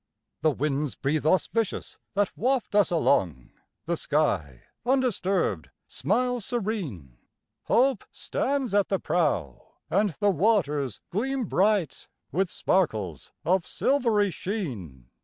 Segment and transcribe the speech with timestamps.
[0.41, 3.51] The winds breathe auspicious that waft us along,
[3.85, 7.19] The sky, undisturbed, smiles serene,
[7.65, 15.07] Hope stands at the prow, and the waters gleam bright With sparkles of silvery sheen.